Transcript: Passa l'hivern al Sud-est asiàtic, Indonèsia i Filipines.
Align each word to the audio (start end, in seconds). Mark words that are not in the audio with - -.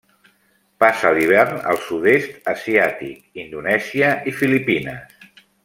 Passa 0.83 1.11
l'hivern 1.17 1.59
al 1.73 1.77
Sud-est 1.89 2.49
asiàtic, 2.55 3.21
Indonèsia 3.45 4.11
i 4.33 4.35
Filipines. 4.41 5.33